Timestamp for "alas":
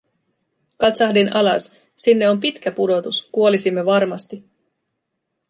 1.35-1.83